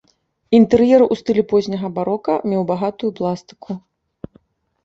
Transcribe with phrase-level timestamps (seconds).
[0.59, 3.71] Інтэр'ер у стылі позняга барока меў багатую пластыку.